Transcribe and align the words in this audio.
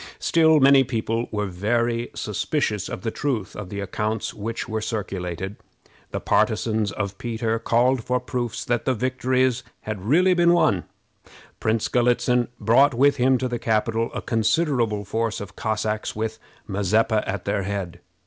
Still 0.17 0.59
many 0.59 0.83
people 0.83 1.27
were 1.29 1.45
very 1.45 2.09
suspicious 2.15 2.89
of 2.89 3.01
the 3.01 3.11
truth 3.11 3.55
of 3.55 3.69
the 3.69 3.79
accounts 3.81 4.33
which 4.33 4.67
were 4.67 4.81
circulated. 4.81 5.57
The 6.09 6.19
partisans 6.19 6.91
of 6.91 7.19
Peter 7.19 7.59
called 7.59 8.03
for 8.03 8.19
proofs 8.19 8.65
that 8.65 8.85
the 8.85 8.95
victories 8.95 9.61
had 9.81 10.01
really 10.07 10.33
been 10.33 10.53
won. 10.53 10.85
Prince 11.59 11.87
Galitzin 11.87 12.47
brought 12.59 12.95
with 12.95 13.17
him 13.17 13.37
to 13.37 13.47
the 13.47 13.59
capital 13.59 14.09
a 14.15 14.23
considerable 14.23 15.05
force 15.05 15.39
of 15.39 15.55
Cossacks, 15.55 16.15
with 16.15 16.39
Mazeppa 16.67 17.23
at 17.29 17.45
their 17.45 17.61
head. 17.61 17.99